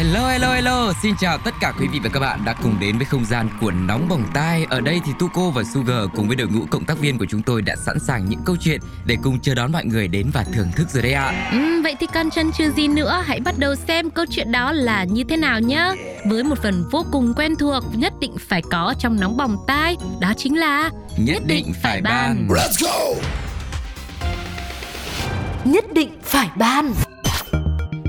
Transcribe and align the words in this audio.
Hello 0.00 0.28
hello 0.28 0.54
hello, 0.54 0.92
xin 1.02 1.14
chào 1.20 1.38
tất 1.38 1.54
cả 1.60 1.72
quý 1.80 1.86
vị 1.92 2.00
và 2.02 2.10
các 2.12 2.20
bạn 2.20 2.44
đã 2.44 2.54
cùng 2.62 2.76
đến 2.80 2.96
với 2.96 3.04
không 3.04 3.24
gian 3.24 3.48
của 3.60 3.70
nóng 3.70 4.08
bỏng 4.08 4.24
tai. 4.34 4.66
Ở 4.70 4.80
đây 4.80 5.00
thì 5.06 5.12
Tuko 5.18 5.50
và 5.50 5.62
Sugar 5.74 6.04
cùng 6.16 6.26
với 6.26 6.36
đội 6.36 6.48
ngũ 6.48 6.66
cộng 6.70 6.84
tác 6.84 6.98
viên 6.98 7.18
của 7.18 7.26
chúng 7.28 7.42
tôi 7.42 7.62
đã 7.62 7.76
sẵn 7.76 7.98
sàng 7.98 8.28
những 8.28 8.40
câu 8.46 8.56
chuyện 8.60 8.80
để 9.06 9.16
cùng 9.22 9.40
chờ 9.40 9.54
đón 9.54 9.72
mọi 9.72 9.84
người 9.84 10.08
đến 10.08 10.30
và 10.32 10.44
thưởng 10.54 10.70
thức 10.76 10.90
rồi 10.90 11.02
đấy 11.02 11.12
ạ. 11.12 11.24
À. 11.24 11.50
Ừ, 11.52 11.82
vậy 11.82 11.96
thì 12.00 12.06
cần 12.12 12.30
chân 12.30 12.50
chưa 12.52 12.70
gì 12.70 12.88
nữa, 12.88 13.22
hãy 13.26 13.40
bắt 13.40 13.54
đầu 13.58 13.74
xem 13.74 14.10
câu 14.10 14.24
chuyện 14.30 14.52
đó 14.52 14.72
là 14.72 15.04
như 15.04 15.24
thế 15.24 15.36
nào 15.36 15.60
nhé. 15.60 15.92
Với 16.26 16.44
một 16.44 16.58
phần 16.62 16.84
vô 16.90 17.06
cùng 17.12 17.34
quen 17.36 17.56
thuộc 17.56 17.84
nhất 17.92 18.12
định 18.20 18.36
phải 18.48 18.62
có 18.70 18.94
trong 18.98 19.20
nóng 19.20 19.36
bỏng 19.36 19.56
tai, 19.66 19.96
đó 20.20 20.32
chính 20.36 20.58
là 20.58 20.82
nhất, 20.82 20.92
nhất 21.18 21.42
định 21.46 21.72
phải 21.82 22.00
ban. 22.00 22.48
Let's 22.48 22.86
go. 22.86 23.20
Nhất 25.64 25.84
định 25.94 26.10
phải 26.22 26.48
ban. 26.56 26.92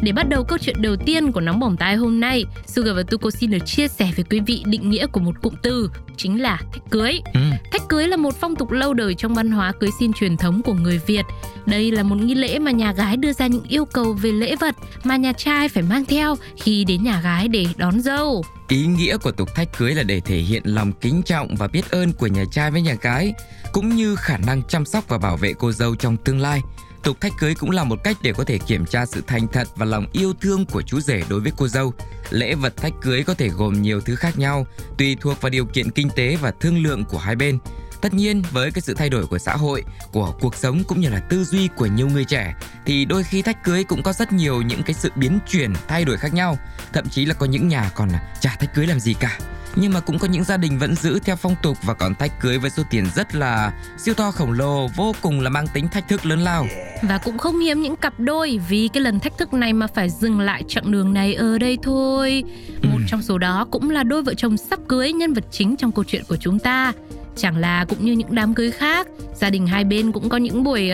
Để 0.01 0.11
bắt 0.11 0.29
đầu 0.29 0.43
câu 0.43 0.57
chuyện 0.57 0.81
đầu 0.81 0.95
tiên 0.95 1.31
của 1.31 1.41
nóng 1.41 1.59
bỏng 1.59 1.77
tai 1.77 1.95
hôm 1.95 2.19
nay, 2.19 2.45
Sugar 2.65 2.95
và 2.95 3.03
Tuko 3.03 3.29
xin 3.29 3.51
được 3.51 3.65
chia 3.65 3.87
sẻ 3.87 4.11
với 4.15 4.25
quý 4.29 4.39
vị 4.39 4.63
định 4.65 4.89
nghĩa 4.89 5.07
của 5.07 5.19
một 5.19 5.41
cụm 5.41 5.53
từ 5.63 5.89
chính 6.17 6.41
là 6.41 6.57
thách 6.73 6.89
cưới. 6.89 7.19
Ừ. 7.33 7.39
Thách 7.71 7.89
cưới 7.89 8.07
là 8.07 8.17
một 8.17 8.35
phong 8.39 8.55
tục 8.55 8.71
lâu 8.71 8.93
đời 8.93 9.15
trong 9.15 9.33
văn 9.33 9.51
hóa 9.51 9.71
cưới 9.79 9.89
xin 9.99 10.13
truyền 10.13 10.37
thống 10.37 10.61
của 10.61 10.73
người 10.73 11.01
Việt. 11.05 11.25
Đây 11.65 11.91
là 11.91 12.03
một 12.03 12.15
nghi 12.15 12.35
lễ 12.35 12.59
mà 12.59 12.71
nhà 12.71 12.93
gái 12.93 13.17
đưa 13.17 13.33
ra 13.33 13.47
những 13.47 13.63
yêu 13.67 13.85
cầu 13.85 14.13
về 14.13 14.31
lễ 14.31 14.55
vật 14.55 14.75
mà 15.03 15.15
nhà 15.15 15.33
trai 15.33 15.69
phải 15.69 15.83
mang 15.83 16.05
theo 16.05 16.35
khi 16.57 16.83
đến 16.83 17.03
nhà 17.03 17.21
gái 17.21 17.47
để 17.47 17.65
đón 17.77 18.01
dâu. 18.01 18.43
Ý 18.67 18.85
nghĩa 18.85 19.17
của 19.17 19.31
tục 19.31 19.55
thách 19.55 19.77
cưới 19.77 19.95
là 19.95 20.03
để 20.03 20.19
thể 20.19 20.37
hiện 20.37 20.61
lòng 20.65 20.91
kính 21.01 21.21
trọng 21.23 21.55
và 21.55 21.67
biết 21.67 21.91
ơn 21.91 22.13
của 22.13 22.27
nhà 22.27 22.43
trai 22.51 22.71
với 22.71 22.81
nhà 22.81 22.95
gái, 23.01 23.33
cũng 23.71 23.95
như 23.95 24.15
khả 24.15 24.37
năng 24.37 24.61
chăm 24.63 24.85
sóc 24.85 25.03
và 25.07 25.17
bảo 25.17 25.37
vệ 25.37 25.53
cô 25.59 25.71
dâu 25.71 25.95
trong 25.95 26.17
tương 26.17 26.39
lai. 26.39 26.61
Tục 27.03 27.21
thách 27.21 27.33
cưới 27.39 27.55
cũng 27.55 27.71
là 27.71 27.83
một 27.83 28.03
cách 28.03 28.17
để 28.21 28.33
có 28.33 28.43
thể 28.43 28.57
kiểm 28.57 28.85
tra 28.85 29.05
sự 29.05 29.23
thành 29.27 29.47
thật 29.47 29.67
và 29.75 29.85
lòng 29.85 30.05
yêu 30.13 30.33
thương 30.41 30.65
của 30.65 30.81
chú 30.81 30.99
rể 30.99 31.23
đối 31.29 31.39
với 31.39 31.51
cô 31.57 31.67
dâu. 31.67 31.93
Lễ 32.29 32.55
vật 32.55 32.77
thách 32.77 32.93
cưới 33.01 33.23
có 33.23 33.33
thể 33.33 33.49
gồm 33.49 33.81
nhiều 33.81 34.01
thứ 34.01 34.15
khác 34.15 34.39
nhau, 34.39 34.67
tùy 34.97 35.17
thuộc 35.21 35.41
vào 35.41 35.49
điều 35.49 35.65
kiện 35.65 35.91
kinh 35.91 36.09
tế 36.15 36.35
và 36.41 36.51
thương 36.51 36.83
lượng 36.83 37.05
của 37.05 37.17
hai 37.17 37.35
bên. 37.35 37.59
Tất 38.01 38.13
nhiên, 38.13 38.43
với 38.51 38.71
cái 38.71 38.81
sự 38.81 38.93
thay 38.93 39.09
đổi 39.09 39.27
của 39.27 39.37
xã 39.37 39.55
hội, 39.55 39.83
của 40.11 40.33
cuộc 40.41 40.55
sống 40.55 40.83
cũng 40.87 41.01
như 41.01 41.09
là 41.09 41.19
tư 41.19 41.43
duy 41.43 41.69
của 41.75 41.85
nhiều 41.85 42.09
người 42.09 42.25
trẻ 42.25 42.55
thì 42.85 43.05
đôi 43.05 43.23
khi 43.23 43.41
thách 43.41 43.63
cưới 43.63 43.83
cũng 43.83 44.03
có 44.03 44.13
rất 44.13 44.33
nhiều 44.33 44.61
những 44.61 44.83
cái 44.83 44.93
sự 44.93 45.11
biến 45.15 45.39
chuyển, 45.49 45.73
thay 45.87 46.05
đổi 46.05 46.17
khác 46.17 46.33
nhau. 46.33 46.57
Thậm 46.93 47.09
chí 47.09 47.25
là 47.25 47.33
có 47.33 47.45
những 47.45 47.67
nhà 47.67 47.91
còn 47.95 48.09
chả 48.39 48.55
thách 48.55 48.73
cưới 48.75 48.87
làm 48.87 48.99
gì 48.99 49.13
cả 49.13 49.39
nhưng 49.75 49.93
mà 49.93 49.99
cũng 49.99 50.19
có 50.19 50.27
những 50.27 50.43
gia 50.43 50.57
đình 50.57 50.79
vẫn 50.79 50.95
giữ 50.95 51.19
theo 51.19 51.35
phong 51.35 51.55
tục 51.63 51.77
và 51.83 51.93
còn 51.93 52.15
thách 52.15 52.39
cưới 52.41 52.57
với 52.57 52.69
số 52.69 52.83
tiền 52.89 53.05
rất 53.15 53.35
là 53.35 53.73
siêu 53.97 54.13
to 54.13 54.31
khổng 54.31 54.51
lồ, 54.51 54.87
vô 54.95 55.15
cùng 55.21 55.41
là 55.41 55.49
mang 55.49 55.67
tính 55.73 55.87
thách 55.87 56.07
thức 56.07 56.25
lớn 56.25 56.39
lao. 56.39 56.67
Và 57.01 57.17
cũng 57.17 57.37
không 57.37 57.59
hiếm 57.59 57.81
những 57.81 57.95
cặp 57.95 58.13
đôi 58.17 58.59
vì 58.69 58.89
cái 58.93 59.03
lần 59.03 59.19
thách 59.19 59.37
thức 59.37 59.53
này 59.53 59.73
mà 59.73 59.87
phải 59.87 60.09
dừng 60.09 60.39
lại 60.39 60.63
chặng 60.67 60.91
đường 60.91 61.13
này 61.13 61.33
ở 61.33 61.57
đây 61.57 61.77
thôi. 61.83 62.43
Một 62.83 62.97
ừ. 62.97 63.03
trong 63.07 63.21
số 63.21 63.37
đó 63.37 63.67
cũng 63.71 63.89
là 63.89 64.03
đôi 64.03 64.23
vợ 64.23 64.33
chồng 64.33 64.57
sắp 64.57 64.79
cưới 64.87 65.13
nhân 65.13 65.33
vật 65.33 65.45
chính 65.51 65.75
trong 65.75 65.91
câu 65.91 66.03
chuyện 66.07 66.23
của 66.27 66.37
chúng 66.37 66.59
ta. 66.59 66.93
Chẳng 67.35 67.57
là 67.57 67.85
cũng 67.85 68.05
như 68.05 68.11
những 68.11 68.35
đám 68.35 68.53
cưới 68.53 68.71
khác, 68.71 69.07
gia 69.35 69.49
đình 69.49 69.67
hai 69.67 69.83
bên 69.83 70.11
cũng 70.11 70.29
có 70.29 70.37
những 70.37 70.63
buổi 70.63 70.91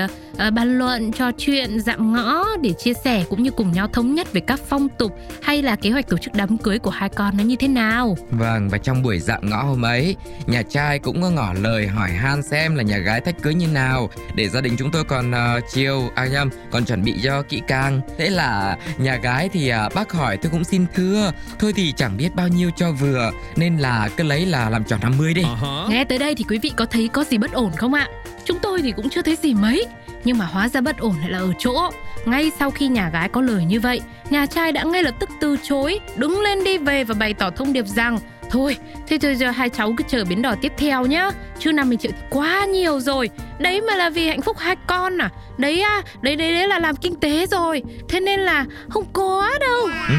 uh, 0.47 0.53
bàn 0.53 0.77
luận, 0.77 1.11
trò 1.11 1.31
chuyện, 1.31 1.79
dạm 1.79 2.13
ngõ 2.13 2.45
để 2.61 2.73
chia 2.79 2.93
sẻ 2.93 3.23
cũng 3.29 3.43
như 3.43 3.51
cùng 3.51 3.71
nhau 3.71 3.87
thống 3.87 4.15
nhất 4.15 4.33
về 4.33 4.41
các 4.41 4.59
phong 4.67 4.89
tục 4.89 5.11
hay 5.41 5.61
là 5.61 5.75
kế 5.75 5.89
hoạch 5.89 6.07
tổ 6.07 6.17
chức 6.17 6.33
đám 6.33 6.57
cưới 6.57 6.79
của 6.79 6.89
hai 6.89 7.09
con 7.09 7.37
nó 7.37 7.43
như 7.43 7.55
thế 7.55 7.67
nào. 7.67 8.17
Vâng, 8.31 8.69
và 8.69 8.77
trong 8.77 9.03
buổi 9.03 9.19
dạm 9.19 9.49
ngõ 9.49 9.63
hôm 9.63 9.85
ấy, 9.85 10.15
nhà 10.47 10.61
trai 10.61 10.99
cũng 10.99 11.21
có 11.21 11.29
ngỏ 11.29 11.53
lời 11.61 11.87
hỏi 11.87 12.09
han 12.09 12.43
xem 12.43 12.75
là 12.75 12.83
nhà 12.83 12.97
gái 12.97 13.21
thách 13.21 13.41
cưới 13.41 13.53
như 13.53 13.67
nào 13.67 14.09
để 14.35 14.49
gia 14.49 14.61
đình 14.61 14.75
chúng 14.77 14.91
tôi 14.91 15.03
còn 15.03 15.31
uh, 15.31 15.63
chiều, 15.73 16.09
à 16.15 16.25
nhầm, 16.25 16.49
còn 16.71 16.85
chuẩn 16.85 17.03
bị 17.03 17.13
cho 17.23 17.41
kỹ 17.41 17.61
càng. 17.67 18.01
Thế 18.17 18.29
là 18.29 18.77
nhà 18.97 19.15
gái 19.15 19.49
thì 19.53 19.71
uh, 19.85 19.93
bác 19.93 20.13
hỏi 20.13 20.37
tôi 20.37 20.51
cũng 20.51 20.63
xin 20.63 20.85
thưa, 20.95 21.31
thôi 21.59 21.73
thì 21.75 21.93
chẳng 21.97 22.17
biết 22.17 22.35
bao 22.35 22.47
nhiêu 22.47 22.69
cho 22.75 22.91
vừa 22.91 23.31
nên 23.55 23.77
là 23.77 24.09
cứ 24.17 24.23
lấy 24.23 24.45
là 24.45 24.69
làm 24.69 24.83
tròn 24.83 24.99
50 25.03 25.33
đi. 25.33 25.41
Uh-huh. 25.41 25.89
Nghe 25.89 26.03
tới 26.03 26.17
đây 26.17 26.26
đây 26.27 26.35
thì 26.35 26.45
quý 26.49 26.57
vị 26.57 26.71
có 26.75 26.85
thấy 26.85 27.07
có 27.07 27.23
gì 27.23 27.37
bất 27.37 27.51
ổn 27.51 27.71
không 27.75 27.93
ạ? 27.93 28.09
Chúng 28.45 28.59
tôi 28.59 28.81
thì 28.81 28.91
cũng 28.91 29.09
chưa 29.09 29.21
thấy 29.21 29.35
gì 29.35 29.53
mấy, 29.53 29.85
Nhưng 30.23 30.37
mà 30.37 30.45
hóa 30.45 30.69
ra 30.69 30.81
bất 30.81 30.97
ổn 30.97 31.15
lại 31.21 31.29
là 31.29 31.37
ở 31.37 31.53
chỗ 31.59 31.89
Ngay 32.25 32.51
sau 32.59 32.71
khi 32.71 32.87
nhà 32.87 33.09
gái 33.09 33.29
có 33.29 33.41
lời 33.41 33.65
như 33.65 33.79
vậy, 33.79 34.01
Nhà 34.29 34.45
trai 34.45 34.71
đã 34.71 34.83
ngay 34.83 35.03
lập 35.03 35.15
tức 35.19 35.29
từ 35.39 35.57
chối, 35.63 35.99
Đứng 36.17 36.39
lên 36.39 36.63
đi 36.63 36.77
về 36.77 37.03
và 37.03 37.15
bày 37.15 37.33
tỏ 37.33 37.49
thông 37.49 37.73
điệp 37.73 37.85
rằng 37.87 38.19
Thôi, 38.51 38.77
thế 39.07 39.17
thôi 39.21 39.35
giờ 39.35 39.49
hai 39.49 39.69
cháu 39.69 39.93
cứ 39.97 40.03
chờ 40.07 40.25
biến 40.25 40.41
đỏ 40.41 40.55
tiếp 40.61 40.71
theo 40.77 41.05
nhá. 41.05 41.31
Chứ 41.59 41.71
50 41.71 41.97
triệu 41.97 42.11
thì 42.11 42.23
quá 42.29 42.65
nhiều 42.65 42.99
rồi. 42.99 43.29
Đấy 43.59 43.81
mà 43.81 43.95
là 43.95 44.09
vì 44.09 44.27
hạnh 44.27 44.41
phúc 44.41 44.57
hai 44.59 44.75
con 44.87 45.21
à. 45.21 45.29
Đấy 45.57 45.81
à, 45.81 46.01
đấy 46.21 46.35
đấy 46.35 46.51
đấy 46.53 46.67
là 46.67 46.79
làm 46.79 46.95
kinh 46.95 47.15
tế 47.15 47.45
rồi. 47.45 47.83
Thế 48.09 48.19
nên 48.19 48.39
là 48.39 48.65
không 48.89 49.05
có 49.13 49.49
đâu. 49.59 49.77
Ừ, 50.09 50.15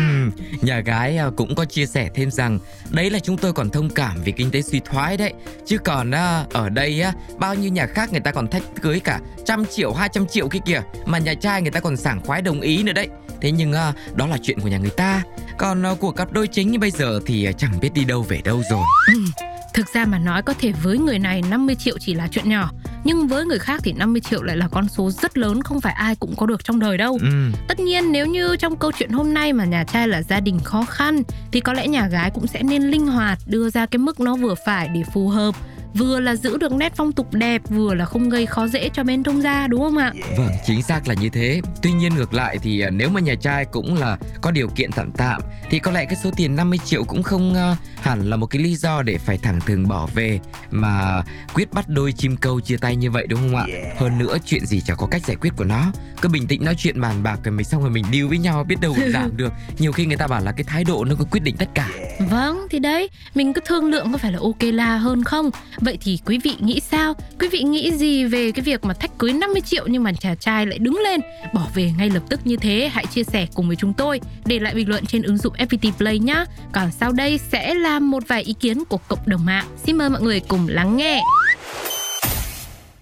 Nhà 0.62 0.80
gái 0.80 1.16
à, 1.16 1.26
cũng 1.36 1.54
có 1.54 1.64
chia 1.64 1.86
sẻ 1.86 2.08
thêm 2.14 2.30
rằng 2.30 2.58
Đấy 2.90 3.10
là 3.10 3.18
chúng 3.18 3.36
tôi 3.38 3.52
còn 3.52 3.70
thông 3.70 3.90
cảm 3.90 4.16
vì 4.24 4.32
kinh 4.32 4.50
tế 4.50 4.62
suy 4.62 4.80
thoái 4.80 5.16
đấy. 5.16 5.32
Chứ 5.66 5.78
còn 5.78 6.10
à, 6.10 6.44
ở 6.52 6.68
đây 6.68 7.02
á 7.02 7.12
bao 7.38 7.54
nhiêu 7.54 7.70
nhà 7.72 7.86
khác 7.86 8.12
người 8.12 8.20
ta 8.20 8.30
còn 8.30 8.48
thách 8.48 8.62
cưới 8.82 9.00
cả 9.00 9.20
trăm 9.44 9.64
triệu, 9.66 9.92
hai 9.92 10.08
trăm 10.12 10.26
triệu 10.26 10.48
kia 10.48 10.58
kìa. 10.64 10.82
Mà 11.06 11.18
nhà 11.18 11.34
trai 11.34 11.62
người 11.62 11.70
ta 11.70 11.80
còn 11.80 11.96
sảng 11.96 12.20
khoái 12.20 12.42
đồng 12.42 12.60
ý 12.60 12.82
nữa 12.82 12.92
đấy. 12.92 13.08
Thế 13.40 13.50
nhưng 13.52 13.72
à, 13.72 13.92
đó 14.14 14.26
là 14.26 14.36
chuyện 14.42 14.60
của 14.60 14.68
nhà 14.68 14.78
người 14.78 14.90
ta. 14.90 15.22
Còn 15.58 15.84
của 16.00 16.10
cặp 16.10 16.32
đôi 16.32 16.48
chính 16.48 16.70
như 16.70 16.78
bây 16.78 16.90
giờ 16.90 17.20
thì 17.26 17.48
chẳng 17.58 17.80
biết 17.80 17.90
đi 17.94 18.04
đâu 18.04 18.22
về 18.22 18.40
đâu 18.44 18.62
rồi 18.70 18.84
ừ. 19.14 19.44
Thực 19.74 19.86
ra 19.94 20.04
mà 20.04 20.18
nói 20.18 20.42
có 20.42 20.54
thể 20.60 20.72
với 20.82 20.98
người 20.98 21.18
này 21.18 21.42
50 21.42 21.74
triệu 21.74 21.98
chỉ 21.98 22.14
là 22.14 22.28
chuyện 22.30 22.48
nhỏ 22.48 22.70
nhưng 23.04 23.26
với 23.26 23.44
người 23.44 23.58
khác 23.58 23.80
thì 23.84 23.92
50 23.92 24.20
triệu 24.20 24.42
lại 24.42 24.56
là 24.56 24.68
con 24.68 24.88
số 24.88 25.10
rất 25.10 25.38
lớn 25.38 25.62
không 25.62 25.80
phải 25.80 25.92
ai 25.92 26.16
cũng 26.16 26.36
có 26.36 26.46
được 26.46 26.64
trong 26.64 26.78
đời 26.78 26.98
đâu. 26.98 27.18
Ừ. 27.22 27.28
Tất 27.68 27.80
nhiên 27.80 28.12
nếu 28.12 28.26
như 28.26 28.56
trong 28.56 28.76
câu 28.76 28.92
chuyện 28.92 29.10
hôm 29.10 29.34
nay 29.34 29.52
mà 29.52 29.64
nhà 29.64 29.84
trai 29.84 30.08
là 30.08 30.22
gia 30.22 30.40
đình 30.40 30.60
khó 30.64 30.84
khăn 30.84 31.22
thì 31.52 31.60
có 31.60 31.72
lẽ 31.72 31.88
nhà 31.88 32.08
gái 32.08 32.30
cũng 32.34 32.46
sẽ 32.46 32.62
nên 32.62 32.82
linh 32.82 33.06
hoạt 33.06 33.38
đưa 33.46 33.70
ra 33.70 33.86
cái 33.86 33.98
mức 33.98 34.20
nó 34.20 34.36
vừa 34.36 34.54
phải 34.66 34.88
để 34.94 35.02
phù 35.14 35.28
hợp 35.28 35.54
vừa 35.98 36.20
là 36.20 36.36
giữ 36.36 36.56
được 36.56 36.72
nét 36.72 36.92
phong 36.96 37.12
tục 37.12 37.34
đẹp 37.34 37.62
vừa 37.68 37.94
là 37.94 38.04
không 38.04 38.28
gây 38.28 38.46
khó 38.46 38.66
dễ 38.66 38.88
cho 38.88 39.04
bên 39.04 39.22
trung 39.22 39.42
gia 39.42 39.66
đúng 39.66 39.80
không 39.80 39.96
ạ? 39.96 40.12
Vâng, 40.36 40.50
chính 40.66 40.82
xác 40.82 41.08
là 41.08 41.14
như 41.14 41.28
thế. 41.28 41.60
Tuy 41.82 41.92
nhiên 41.92 42.14
ngược 42.14 42.34
lại 42.34 42.58
thì 42.62 42.80
à, 42.80 42.90
nếu 42.90 43.08
mà 43.08 43.20
nhà 43.20 43.34
trai 43.40 43.64
cũng 43.64 43.94
là 43.94 44.18
có 44.40 44.50
điều 44.50 44.68
kiện 44.68 44.92
tạm 44.92 45.12
tạm 45.12 45.42
thì 45.70 45.78
có 45.78 45.90
lẽ 45.90 46.04
cái 46.04 46.16
số 46.24 46.30
tiền 46.36 46.56
50 46.56 46.78
triệu 46.84 47.04
cũng 47.04 47.22
không 47.22 47.52
uh, 47.52 47.78
hẳn 48.02 48.30
là 48.30 48.36
một 48.36 48.46
cái 48.46 48.62
lý 48.62 48.76
do 48.76 49.02
để 49.02 49.18
phải 49.18 49.38
thẳng 49.38 49.60
thừng 49.66 49.88
bỏ 49.88 50.08
về 50.14 50.40
mà 50.70 51.22
quyết 51.54 51.72
bắt 51.72 51.88
đôi 51.88 52.12
chim 52.12 52.36
câu 52.36 52.60
chia 52.60 52.76
tay 52.76 52.96
như 52.96 53.10
vậy 53.10 53.26
đúng 53.26 53.40
không 53.40 53.56
ạ? 53.56 53.64
Hơn 53.96 54.18
nữa 54.18 54.36
chuyện 54.46 54.66
gì 54.66 54.80
chả 54.80 54.94
có 54.94 55.06
cách 55.10 55.22
giải 55.26 55.36
quyết 55.40 55.50
của 55.56 55.64
nó. 55.64 55.92
Cứ 56.22 56.28
bình 56.28 56.46
tĩnh 56.46 56.64
nói 56.64 56.74
chuyện 56.78 57.00
bàn 57.00 57.22
bạc 57.22 57.38
rồi 57.44 57.52
mình 57.52 57.64
xong 57.64 57.82
rồi 57.82 57.90
mình 57.90 58.04
deal 58.12 58.26
với 58.26 58.38
nhau 58.38 58.64
biết 58.64 58.76
đâu 58.80 58.94
giảm 59.12 59.36
được. 59.36 59.52
Nhiều 59.78 59.92
khi 59.92 60.06
người 60.06 60.16
ta 60.16 60.26
bảo 60.26 60.40
là 60.44 60.52
cái 60.52 60.64
thái 60.64 60.84
độ 60.84 61.04
nó 61.04 61.14
có 61.18 61.24
quyết 61.30 61.42
định 61.42 61.56
tất 61.58 61.68
cả. 61.74 61.88
Vâng, 62.30 62.66
thì 62.70 62.78
đấy, 62.78 63.10
mình 63.34 63.52
cứ 63.52 63.60
thương 63.64 63.90
lượng 63.90 64.12
có 64.12 64.18
phải 64.18 64.32
là 64.32 64.38
ok 64.38 64.62
la 64.62 64.96
hơn 64.96 65.24
không? 65.24 65.50
Vậy 65.80 65.87
thì 66.00 66.18
quý 66.24 66.38
vị 66.38 66.54
nghĩ 66.60 66.80
sao? 66.80 67.14
Quý 67.40 67.48
vị 67.48 67.62
nghĩ 67.62 67.92
gì 67.92 68.24
về 68.24 68.52
cái 68.52 68.62
việc 68.62 68.84
mà 68.84 68.94
thách 68.94 69.18
cưới 69.18 69.32
50 69.32 69.60
triệu 69.60 69.86
nhưng 69.86 70.02
mà 70.02 70.12
chàng 70.12 70.36
trai 70.36 70.66
lại 70.66 70.78
đứng 70.78 70.96
lên 71.04 71.20
bỏ 71.54 71.66
về 71.74 71.92
ngay 71.98 72.10
lập 72.10 72.22
tức 72.28 72.40
như 72.44 72.56
thế? 72.56 72.90
Hãy 72.92 73.06
chia 73.06 73.24
sẻ 73.24 73.46
cùng 73.54 73.66
với 73.66 73.76
chúng 73.76 73.92
tôi, 73.92 74.20
để 74.46 74.58
lại 74.58 74.74
bình 74.74 74.88
luận 74.88 75.06
trên 75.06 75.22
ứng 75.22 75.38
dụng 75.38 75.54
FPT 75.54 75.92
Play 75.92 76.18
nhé. 76.18 76.44
Còn 76.72 76.90
sau 76.92 77.12
đây 77.12 77.38
sẽ 77.38 77.74
là 77.74 77.98
một 77.98 78.22
vài 78.28 78.42
ý 78.42 78.52
kiến 78.52 78.84
của 78.84 78.98
cộng 79.08 79.18
đồng 79.26 79.44
mạng. 79.44 79.66
Xin 79.84 79.96
mời 79.96 80.10
mọi 80.10 80.22
người 80.22 80.40
cùng 80.40 80.68
lắng 80.68 80.96
nghe. 80.96 81.22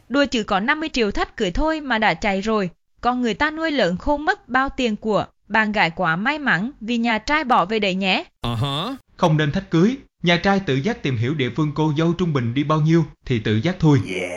Đùa 0.08 0.24
chỉ 0.24 0.42
có 0.42 0.60
50 0.60 0.88
triệu 0.92 1.10
thách 1.10 1.36
cưới 1.36 1.50
thôi 1.50 1.80
mà 1.80 1.98
đã 1.98 2.14
chạy 2.14 2.40
rồi. 2.40 2.70
Còn 3.00 3.22
người 3.22 3.34
ta 3.34 3.50
nuôi 3.50 3.70
lợn 3.70 3.96
không 3.96 4.24
mất 4.24 4.48
bao 4.48 4.68
tiền 4.68 4.96
của. 4.96 5.26
Bạn 5.48 5.72
gái 5.72 5.90
quá 5.90 6.16
may 6.16 6.38
mắn 6.38 6.70
vì 6.80 6.98
nhà 6.98 7.18
trai 7.18 7.44
bỏ 7.44 7.64
về 7.64 7.78
đấy 7.78 7.94
nhé. 7.94 8.24
Uh-huh. 8.42 8.94
Không 9.16 9.36
nên 9.36 9.52
thách 9.52 9.70
cưới, 9.70 9.96
Nhà 10.26 10.36
trai 10.36 10.60
tự 10.60 10.74
giác 10.74 11.02
tìm 11.02 11.16
hiểu 11.16 11.34
địa 11.34 11.50
phương 11.56 11.72
cô 11.74 11.92
dâu 11.98 12.12
trung 12.12 12.32
bình 12.32 12.54
đi 12.54 12.64
bao 12.64 12.80
nhiêu 12.80 13.04
thì 13.26 13.38
tự 13.38 13.56
giác 13.56 13.76
thôi. 13.80 14.00
Yeah. 14.06 14.30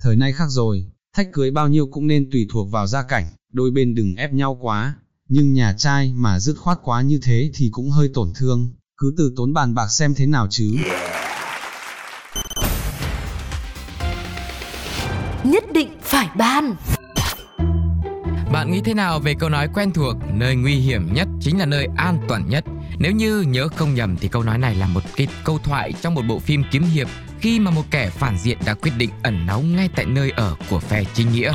Thời 0.00 0.16
nay 0.16 0.32
khác 0.32 0.46
rồi, 0.48 0.84
thách 1.16 1.32
cưới 1.32 1.50
bao 1.50 1.68
nhiêu 1.68 1.86
cũng 1.92 2.06
nên 2.06 2.30
tùy 2.32 2.46
thuộc 2.50 2.70
vào 2.70 2.86
gia 2.86 3.02
cảnh, 3.02 3.24
đôi 3.52 3.70
bên 3.70 3.94
đừng 3.94 4.14
ép 4.16 4.32
nhau 4.32 4.58
quá. 4.60 4.94
Nhưng 5.28 5.52
nhà 5.52 5.74
trai 5.78 6.12
mà 6.16 6.40
dứt 6.40 6.54
khoát 6.58 6.78
quá 6.82 7.02
như 7.02 7.20
thế 7.22 7.50
thì 7.54 7.68
cũng 7.72 7.90
hơi 7.90 8.10
tổn 8.14 8.32
thương, 8.38 8.74
cứ 8.96 9.14
từ 9.18 9.32
tốn 9.36 9.52
bàn 9.52 9.74
bạc 9.74 9.88
xem 9.88 10.14
thế 10.14 10.26
nào 10.26 10.46
chứ. 10.50 10.76
Yeah. 10.84 11.10
Nhất 15.44 15.64
định 15.72 15.88
phải 16.00 16.28
ban. 16.36 16.76
Bạn 18.52 18.72
nghĩ 18.72 18.80
thế 18.84 18.94
nào 18.94 19.20
về 19.20 19.34
câu 19.38 19.48
nói 19.48 19.68
quen 19.74 19.92
thuộc, 19.92 20.16
nơi 20.34 20.56
nguy 20.56 20.74
hiểm 20.74 21.14
nhất 21.14 21.28
chính 21.40 21.58
là 21.58 21.66
nơi 21.66 21.88
an 21.96 22.18
toàn 22.28 22.48
nhất? 22.48 22.64
Nếu 22.98 23.12
như 23.12 23.40
nhớ 23.40 23.68
không 23.68 23.94
nhầm 23.94 24.16
thì 24.16 24.28
câu 24.28 24.42
nói 24.42 24.58
này 24.58 24.74
là 24.74 24.86
một 24.86 25.02
cái 25.16 25.28
câu 25.44 25.58
thoại 25.58 25.92
trong 26.02 26.14
một 26.14 26.22
bộ 26.28 26.38
phim 26.38 26.62
kiếm 26.70 26.82
hiệp 26.82 27.08
khi 27.40 27.60
mà 27.60 27.70
một 27.70 27.82
kẻ 27.90 28.10
phản 28.10 28.38
diện 28.38 28.58
đã 28.66 28.74
quyết 28.74 28.92
định 28.98 29.10
ẩn 29.22 29.46
náu 29.46 29.60
ngay 29.60 29.88
tại 29.96 30.06
nơi 30.06 30.30
ở 30.30 30.54
của 30.70 30.80
phe 30.80 31.04
chính 31.14 31.32
nghĩa. 31.32 31.52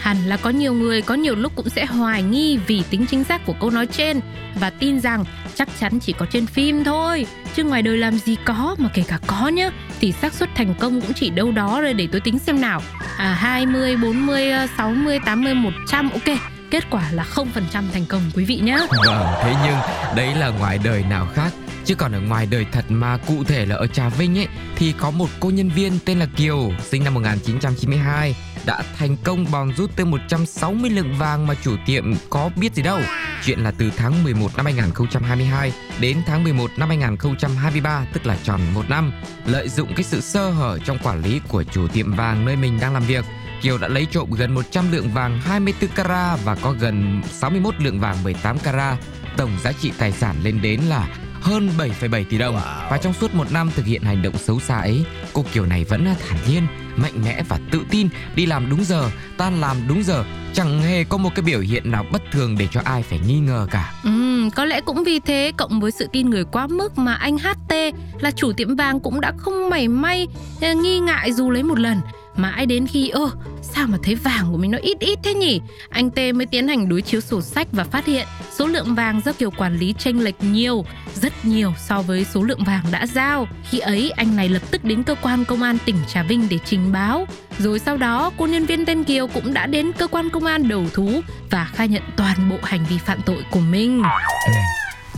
Hẳn 0.00 0.16
là 0.26 0.36
có 0.36 0.50
nhiều 0.50 0.72
người 0.72 1.02
có 1.02 1.14
nhiều 1.14 1.34
lúc 1.34 1.52
cũng 1.56 1.68
sẽ 1.68 1.86
hoài 1.86 2.22
nghi 2.22 2.58
vì 2.66 2.82
tính 2.90 3.06
chính 3.06 3.24
xác 3.24 3.46
của 3.46 3.54
câu 3.60 3.70
nói 3.70 3.86
trên 3.86 4.20
và 4.60 4.70
tin 4.70 5.00
rằng 5.00 5.24
chắc 5.54 5.68
chắn 5.80 5.98
chỉ 6.00 6.12
có 6.12 6.26
trên 6.26 6.46
phim 6.46 6.84
thôi. 6.84 7.26
Chứ 7.54 7.64
ngoài 7.64 7.82
đời 7.82 7.98
làm 7.98 8.18
gì 8.18 8.36
có 8.44 8.76
mà 8.78 8.88
kể 8.94 9.04
cả 9.08 9.18
có 9.26 9.48
nhá 9.48 9.70
thì 10.00 10.12
xác 10.12 10.34
suất 10.34 10.50
thành 10.54 10.74
công 10.74 11.00
cũng 11.00 11.12
chỉ 11.12 11.30
đâu 11.30 11.52
đó 11.52 11.80
rồi 11.80 11.94
để 11.94 12.08
tôi 12.12 12.20
tính 12.20 12.38
xem 12.38 12.60
nào. 12.60 12.82
À 13.16 13.34
20, 13.34 13.96
40, 13.96 14.50
60, 14.76 15.18
80, 15.24 15.54
100 15.54 16.10
ok. 16.10 16.51
Kết 16.72 16.84
quả 16.90 17.10
là 17.12 17.24
0% 17.34 17.44
thành 17.92 18.06
công 18.08 18.22
quý 18.34 18.44
vị 18.44 18.60
nhé. 18.62 18.86
Vâng, 19.06 19.26
thế 19.42 19.54
nhưng 19.64 19.76
đấy 20.16 20.34
là 20.34 20.48
ngoài 20.48 20.78
đời 20.84 21.02
nào 21.02 21.28
khác 21.34 21.52
Chứ 21.84 21.94
còn 21.94 22.12
ở 22.12 22.20
ngoài 22.20 22.46
đời 22.50 22.66
thật 22.72 22.84
mà 22.88 23.16
cụ 23.16 23.44
thể 23.44 23.66
là 23.66 23.76
ở 23.76 23.86
Trà 23.86 24.08
Vinh 24.08 24.38
ấy 24.38 24.48
thì 24.76 24.92
có 24.92 25.10
một 25.10 25.28
cô 25.40 25.50
nhân 25.50 25.68
viên 25.68 25.98
tên 26.04 26.18
là 26.18 26.26
Kiều, 26.36 26.72
sinh 26.80 27.04
năm 27.04 27.14
1992 27.14 28.36
đã 28.66 28.82
thành 28.98 29.16
công 29.24 29.50
bòn 29.50 29.72
rút 29.76 29.96
tới 29.96 30.06
160 30.06 30.90
lượng 30.90 31.14
vàng 31.18 31.46
mà 31.46 31.54
chủ 31.62 31.76
tiệm 31.86 32.14
có 32.30 32.50
biết 32.56 32.74
gì 32.74 32.82
đâu. 32.82 33.00
Chuyện 33.44 33.58
là 33.58 33.70
từ 33.78 33.90
tháng 33.96 34.24
11 34.24 34.56
năm 34.56 34.64
2022 34.64 35.72
đến 36.00 36.22
tháng 36.26 36.44
11 36.44 36.70
năm 36.76 36.88
2023, 36.88 38.06
tức 38.12 38.26
là 38.26 38.36
tròn 38.42 38.60
một 38.74 38.90
năm. 38.90 39.12
Lợi 39.46 39.68
dụng 39.68 39.94
cái 39.94 40.04
sự 40.04 40.20
sơ 40.20 40.50
hở 40.50 40.78
trong 40.84 40.98
quản 41.02 41.22
lý 41.22 41.40
của 41.48 41.62
chủ 41.62 41.88
tiệm 41.88 42.12
vàng 42.12 42.44
nơi 42.44 42.56
mình 42.56 42.78
đang 42.80 42.92
làm 42.92 43.02
việc, 43.02 43.24
Kiều 43.62 43.78
đã 43.78 43.88
lấy 43.88 44.06
trộm 44.10 44.30
gần 44.30 44.54
100 44.54 44.92
lượng 44.92 45.08
vàng 45.12 45.40
24 45.40 45.90
carat 45.90 46.44
và 46.44 46.54
có 46.54 46.74
gần 46.80 47.22
61 47.24 47.74
lượng 47.78 48.00
vàng 48.00 48.22
18 48.24 48.58
carat. 48.58 48.98
Tổng 49.36 49.50
giá 49.62 49.72
trị 49.72 49.92
tài 49.98 50.12
sản 50.12 50.36
lên 50.42 50.62
đến 50.62 50.80
là 50.80 51.08
hơn 51.40 51.70
7,7 51.78 52.24
tỷ 52.30 52.38
đồng 52.38 52.54
và 52.90 52.98
trong 53.02 53.12
suốt 53.12 53.34
một 53.34 53.52
năm 53.52 53.70
thực 53.74 53.86
hiện 53.86 54.02
hành 54.02 54.22
động 54.22 54.38
xấu 54.38 54.60
xa 54.60 54.78
ấy, 54.78 55.04
cô 55.32 55.44
Kiều 55.52 55.66
này 55.66 55.84
vẫn 55.84 56.04
thản 56.28 56.38
nhiên, 56.48 56.66
mạnh 56.96 57.24
mẽ 57.24 57.42
và 57.48 57.58
tự 57.70 57.80
tin 57.90 58.08
đi 58.34 58.46
làm 58.46 58.70
đúng 58.70 58.84
giờ, 58.84 59.10
tan 59.36 59.60
làm 59.60 59.76
đúng 59.88 60.02
giờ, 60.02 60.24
chẳng 60.54 60.82
hề 60.82 61.04
có 61.04 61.18
một 61.18 61.30
cái 61.34 61.42
biểu 61.42 61.60
hiện 61.60 61.90
nào 61.90 62.06
bất 62.12 62.22
thường 62.32 62.56
để 62.58 62.68
cho 62.70 62.80
ai 62.84 63.02
phải 63.02 63.20
nghi 63.26 63.38
ngờ 63.38 63.66
cả. 63.70 63.94
Ừ, 64.04 64.10
có 64.54 64.64
lẽ 64.64 64.80
cũng 64.80 65.04
vì 65.04 65.20
thế 65.20 65.52
cộng 65.56 65.80
với 65.80 65.90
sự 65.90 66.06
tin 66.12 66.30
người 66.30 66.44
quá 66.44 66.66
mức 66.66 66.98
mà 66.98 67.14
anh 67.14 67.38
HT 67.38 67.74
là 68.20 68.30
chủ 68.30 68.52
tiệm 68.52 68.76
vàng 68.76 69.00
cũng 69.00 69.20
đã 69.20 69.32
không 69.38 69.70
mảy 69.70 69.88
may 69.88 70.28
nghi 70.60 71.00
ngại 71.00 71.32
dù 71.32 71.50
lấy 71.50 71.62
một 71.62 71.78
lần 71.78 72.00
Mãi 72.36 72.66
đến 72.66 72.86
khi 72.86 73.08
ơ 73.08 73.30
sao 73.62 73.86
mà 73.86 73.98
thấy 74.02 74.14
vàng 74.14 74.48
của 74.52 74.58
mình 74.58 74.70
nó 74.70 74.78
ít 74.82 74.98
ít 75.00 75.18
thế 75.22 75.34
nhỉ? 75.34 75.60
Anh 75.88 76.10
T 76.10 76.18
mới 76.34 76.46
tiến 76.46 76.68
hành 76.68 76.88
đối 76.88 77.02
chiếu 77.02 77.20
sổ 77.20 77.40
sách 77.40 77.68
và 77.72 77.84
phát 77.84 78.06
hiện 78.06 78.26
Số 78.50 78.66
lượng 78.66 78.94
vàng 78.94 79.20
do 79.24 79.32
Kiều 79.32 79.50
quản 79.50 79.78
lý 79.78 79.94
tranh 79.98 80.20
lệch 80.20 80.42
nhiều, 80.44 80.84
Rất 81.14 81.32
nhiều 81.44 81.72
so 81.88 82.02
với 82.02 82.24
số 82.24 82.42
lượng 82.42 82.64
vàng 82.64 82.84
đã 82.90 83.06
giao. 83.06 83.48
Khi 83.70 83.78
ấy, 83.78 84.10
anh 84.10 84.36
này 84.36 84.48
lập 84.48 84.62
tức 84.70 84.84
đến 84.84 85.02
cơ 85.02 85.14
quan 85.22 85.44
công 85.44 85.62
an 85.62 85.78
tỉnh 85.84 85.96
Trà 86.08 86.22
Vinh 86.22 86.48
để 86.50 86.58
trình 86.64 86.92
báo. 86.92 87.26
Rồi 87.58 87.78
sau 87.78 87.96
đó, 87.96 88.30
cô 88.36 88.46
nhân 88.46 88.66
viên 88.66 88.84
tên 88.84 89.04
Kiều 89.04 89.26
cũng 89.26 89.54
đã 89.54 89.66
đến 89.66 89.92
cơ 89.98 90.06
quan 90.06 90.30
công 90.30 90.44
an 90.44 90.68
đầu 90.68 90.84
thú 90.92 91.20
Và 91.50 91.64
khai 91.64 91.88
nhận 91.88 92.02
toàn 92.16 92.50
bộ 92.50 92.56
hành 92.62 92.84
vi 92.88 92.98
phạm 92.98 93.20
tội 93.26 93.44
của 93.50 93.60
mình. 93.60 94.02
Ừ. 94.02 94.52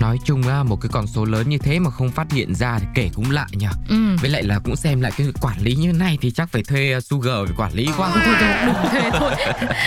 Nói 0.00 0.18
chung 0.24 0.48
á, 0.48 0.62
một 0.62 0.80
cái 0.80 0.88
con 0.92 1.06
số 1.06 1.24
lớn 1.24 1.48
như 1.48 1.58
thế 1.58 1.78
mà 1.78 1.90
không 1.90 2.10
phát 2.10 2.32
hiện 2.32 2.54
ra 2.54 2.78
thì 2.78 2.86
kể 2.94 3.10
cũng 3.14 3.30
lạ 3.30 3.46
nhỉ. 3.52 3.66
Ừ. 3.88 3.96
Với 4.20 4.30
lại 4.30 4.42
là 4.42 4.58
cũng 4.64 4.76
xem 4.76 5.00
lại 5.00 5.12
cái 5.16 5.26
quản 5.40 5.60
lý 5.62 5.74
như 5.74 5.92
thế 5.92 5.98
này 5.98 6.18
thì 6.20 6.30
chắc 6.30 6.48
phải 6.48 6.62
thuê 6.62 6.96
uh, 6.96 7.04
Sugar 7.04 7.34
để 7.48 7.54
quản 7.56 7.72
lý 7.74 7.88
quá. 7.96 8.10
Thôi 8.14 8.22
thôi 8.24 8.34
thôi 8.40 8.50
đừng 8.66 8.92
thế 8.92 9.10
thôi 9.18 9.32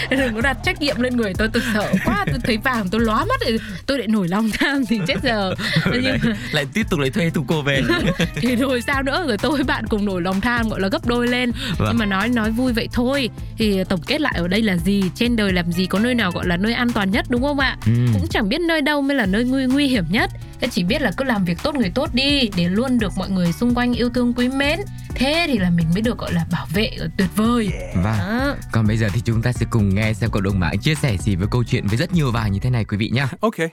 Đừng 0.18 0.36
có 0.36 0.42
đặt 0.42 0.58
trách 0.64 0.82
nhiệm 0.82 1.02
lên 1.02 1.18
người 1.18 1.34
tôi 1.38 1.48
Tôi 1.54 1.64
sợ 1.74 1.94
quá 2.06 2.26
Tôi 2.26 2.40
thấy 2.44 2.58
vàng 2.58 2.90
tôi 2.90 3.02
lóa 3.02 3.26
mắt 3.26 3.42
rồi 3.48 3.60
Tôi 3.86 3.98
lại 3.98 4.08
nổi 4.08 4.28
lòng 4.28 4.50
tham 4.60 4.86
thì 4.86 5.00
chết 5.08 5.16
giờ 5.24 5.54
Nhưng 5.94 6.18
mà 6.24 6.34
lại 6.52 6.66
tiếp 6.74 6.84
tục 6.90 7.00
lại 7.00 7.10
thuê 7.10 7.30
Tuco 7.30 7.62
về. 7.62 7.82
thì 8.36 8.56
rồi 8.56 8.82
sao 8.82 9.04
nữa 9.04 9.24
rồi 9.28 9.38
tôi 9.38 9.64
bạn 9.64 9.88
cùng 9.88 10.06
nổi 10.06 10.22
lòng 10.22 10.42
tham 10.42 10.70
gọi 10.70 10.80
là 10.82 10.88
gấp 10.88 11.08
đôi 11.08 11.28
lên 11.28 11.52
Vâng. 11.78 11.88
nhưng 11.90 11.98
mà 11.98 12.06
nói 12.06 12.30
nói 12.30 12.52
vui 12.52 12.74
vậy 12.74 12.90
thôi 12.94 13.30
thì 13.58 13.84
tổng 13.90 14.02
kết 14.08 14.22
lại 14.22 14.34
ở 14.38 14.48
đây 14.48 14.62
là 14.62 14.78
gì 14.78 15.04
trên 15.16 15.36
đời 15.36 15.54
làm 15.54 15.72
gì 15.72 15.86
có 15.86 16.00
nơi 16.00 16.16
nào 16.16 16.32
gọi 16.32 16.48
là 16.48 16.58
nơi 16.58 16.74
an 16.74 16.92
toàn 16.92 17.12
nhất 17.12 17.26
đúng 17.30 17.42
không 17.42 17.60
ạ 17.60 17.78
Ừ. 17.86 17.92
cũng 18.14 18.28
chẳng 18.30 18.50
biết 18.50 18.62
nơi 18.62 18.82
đâu 18.82 19.02
mới 19.02 19.18
là 19.18 19.26
nơi 19.26 19.44
nguy 19.44 19.66
nguy 19.66 19.88
hiểm 19.88 19.97
nhất 20.10 20.32
Thế 20.60 20.68
chỉ 20.72 20.84
biết 20.84 21.02
là 21.02 21.12
cứ 21.18 21.24
làm 21.24 21.46
việc 21.46 21.58
tốt 21.64 21.76
người 21.76 21.92
tốt 21.96 22.10
đi 22.14 22.50
để 22.58 22.70
luôn 22.70 23.00
được 23.00 23.12
mọi 23.18 23.30
người 23.30 23.52
xung 23.52 23.76
quanh 23.76 23.94
yêu 23.94 24.10
thương 24.10 24.34
quý 24.34 24.50
mến 24.50 24.80
thế 25.16 25.46
thì 25.48 25.58
là 25.58 25.70
mình 25.70 25.88
mới 25.94 26.02
được 26.02 26.18
gọi 26.18 26.34
là 26.34 26.46
bảo 26.52 26.68
vệ 26.74 26.92
tuyệt 27.18 27.28
vời 27.36 27.70
Và 27.96 28.18
đó. 28.18 28.56
còn 28.72 28.88
bây 28.88 28.98
giờ 28.98 29.08
thì 29.14 29.22
chúng 29.26 29.42
ta 29.42 29.52
sẽ 29.52 29.66
cùng 29.70 29.96
nghe 29.96 30.14
xem 30.14 30.30
cộng 30.30 30.44
đồng 30.44 30.60
mạng 30.60 30.80
chia 30.80 30.96
sẻ 30.96 31.18
gì 31.20 31.36
với 31.36 31.48
câu 31.52 31.64
chuyện 31.64 31.88
với 31.88 31.98
rất 31.98 32.14
nhiều 32.14 32.32
vàng 32.32 32.52
như 32.52 32.60
thế 32.60 32.70
này 32.70 32.86
quý 32.86 32.98
vị 32.98 33.10
nhá. 33.14 33.28
Okay. 33.42 33.68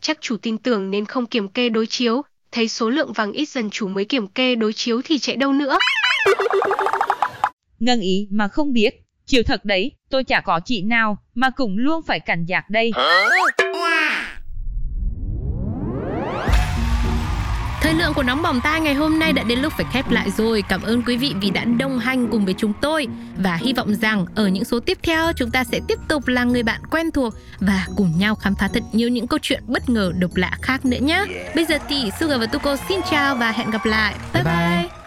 chắc 0.00 0.18
chủ 0.20 0.36
tin 0.36 0.58
tưởng 0.58 0.90
nên 0.90 1.04
không 1.06 1.26
kiểm 1.26 1.48
kê 1.48 1.68
đối 1.68 1.86
chiếu, 1.86 2.22
thấy 2.52 2.68
số 2.68 2.90
lượng 2.90 3.12
vàng 3.12 3.32
ít 3.32 3.48
dần 3.48 3.70
chủ 3.70 3.88
mới 3.88 4.04
kiểm 4.04 4.26
kê 4.26 4.54
đối 4.54 4.72
chiếu 4.72 5.00
thì 5.04 5.18
chạy 5.18 5.36
đâu 5.36 5.52
nữa. 5.52 5.78
Ngân 7.80 8.00
ý 8.00 8.28
mà 8.30 8.48
không 8.48 8.72
biết. 8.72 8.94
Chiều 9.26 9.42
thật 9.42 9.64
đấy, 9.64 9.92
tôi 10.10 10.24
chả 10.24 10.40
có 10.40 10.60
chị 10.64 10.82
nào 10.82 11.16
mà 11.34 11.50
cũng 11.50 11.78
luôn 11.78 12.02
phải 12.02 12.20
cảnh 12.20 12.44
giác 12.44 12.70
đây. 12.70 12.92
Thời 17.90 17.98
lượng 17.98 18.14
của 18.14 18.22
nóng 18.22 18.42
bỏng 18.42 18.60
tai 18.60 18.80
ngày 18.80 18.94
hôm 18.94 19.18
nay 19.18 19.32
đã 19.32 19.42
đến 19.42 19.58
lúc 19.58 19.72
phải 19.72 19.86
khép 19.92 20.10
lại 20.10 20.30
rồi. 20.30 20.62
Cảm 20.68 20.82
ơn 20.82 21.02
quý 21.02 21.16
vị 21.16 21.34
vì 21.40 21.50
đã 21.50 21.64
đồng 21.64 21.98
hành 21.98 22.28
cùng 22.28 22.44
với 22.44 22.54
chúng 22.58 22.72
tôi 22.80 23.06
và 23.38 23.56
hy 23.56 23.72
vọng 23.72 23.94
rằng 23.94 24.26
ở 24.34 24.48
những 24.48 24.64
số 24.64 24.80
tiếp 24.80 24.98
theo 25.02 25.32
chúng 25.32 25.50
ta 25.50 25.64
sẽ 25.64 25.80
tiếp 25.88 25.98
tục 26.08 26.28
là 26.28 26.44
người 26.44 26.62
bạn 26.62 26.80
quen 26.90 27.10
thuộc 27.10 27.34
và 27.60 27.86
cùng 27.96 28.12
nhau 28.18 28.34
khám 28.34 28.54
phá 28.54 28.68
thật 28.74 28.82
nhiều 28.92 29.08
những 29.08 29.26
câu 29.26 29.38
chuyện 29.42 29.62
bất 29.66 29.88
ngờ 29.88 30.12
độc 30.18 30.36
lạ 30.36 30.58
khác 30.62 30.84
nữa 30.84 30.98
nhé. 31.00 31.24
Bây 31.54 31.64
giờ 31.64 31.78
thì 31.88 32.10
Sugar 32.20 32.40
và 32.40 32.46
Tuko 32.46 32.76
xin 32.88 33.00
chào 33.10 33.36
và 33.36 33.52
hẹn 33.52 33.70
gặp 33.70 33.86
lại. 33.86 34.14
Bye 34.34 34.44
bye. 34.44 34.99